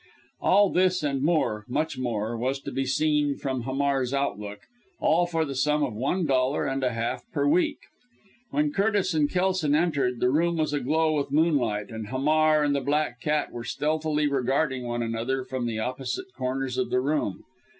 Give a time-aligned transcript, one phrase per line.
[0.41, 4.71] All this and more much more was to be seen from Hamar's outlook, and
[5.07, 7.77] all for the sum of one dollar and a half per week.
[8.49, 12.81] When Curtis and Kelson entered, the room was aglow with moonlight, and Hamar and the
[12.81, 17.43] black cat were stealthily regarding one another from opposite corners of the room.